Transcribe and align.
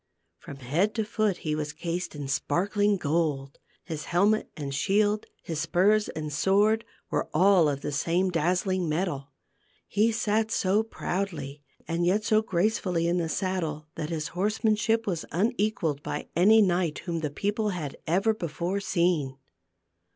From 0.39 0.55
head 0.55 0.95
to 0.95 1.05
foot 1.05 1.37
he 1.45 1.53
was 1.53 1.73
cased 1.73 2.15
in 2.15 2.27
sparkling 2.27 2.97
gold: 2.97 3.59
his 3.83 4.05
helmet 4.05 4.49
and 4.57 4.73
shield, 4.73 5.27
his 5.43 5.59
spurs 5.59 6.09
and 6.09 6.33
sword 6.33 6.83
were 7.11 7.29
all 7.35 7.69
of 7.69 7.81
the 7.81 7.91
same 7.91 8.31
dazzling 8.31 8.89
metal. 8.89 9.27
He 9.87 10.11
sat 10.11 10.49
so 10.49 10.81
proudly 10.81 11.61
and 11.87 12.03
yet 12.03 12.23
so 12.23 12.41
gracefully 12.41 13.05
in 13.07 13.17
the 13.17 13.29
saddle 13.29 13.89
that 13.93 14.09
his 14.09 14.29
horsemanship 14.29 15.05
was 15.05 15.23
unequalled 15.31 16.01
by 16.01 16.29
any 16.35 16.63
knight 16.63 16.97
whom 17.05 17.19
the 17.19 17.29
people 17.29 17.69
had 17.69 17.95
ever 18.07 18.33
before 18.33 18.79
seen. 18.79 19.37